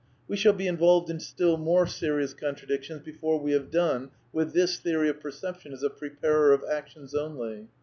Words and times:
We 0.27 0.35
shall 0.35 0.53
be 0.53 0.65
involved 0.65 1.11
in 1.11 1.19
still 1.19 1.59
more^Berious 1.59 2.35
contra 2.35 2.67
dictions 2.67 3.03
before 3.03 3.39
we 3.39 3.51
have 3.51 3.69
done 3.69 4.09
with 4.33 4.51
this 4.51 4.79
theory 4.79 5.09
of 5.09 5.19
percep 5.19 5.59
tion 5.59 5.73
as 5.73 5.83
a 5.83 5.91
preparer 5.91 6.53
of 6.53 6.63
actions 6.67 7.13
only. 7.13 7.67